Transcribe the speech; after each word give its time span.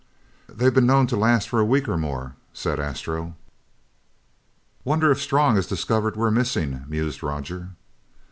"They've 0.49 0.73
been 0.73 0.87
known 0.87 1.05
to 1.05 1.15
last 1.15 1.47
for 1.47 1.59
a 1.59 1.63
week 1.63 1.87
or 1.87 1.95
more," 1.95 2.35
said 2.53 2.79
Astro. 2.79 3.35
"Wonder 4.83 5.11
if 5.11 5.21
Strong 5.21 5.57
has 5.57 5.67
discovered 5.67 6.15
we're 6.17 6.31
missing?" 6.31 6.85
mused 6.87 7.21
Roger. 7.21 7.69